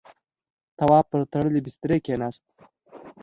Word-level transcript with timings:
تواب 0.77 1.05
پر 1.11 1.21
تړلی 1.31 1.61
بسترې 1.65 1.97
کېناست. 2.05 2.43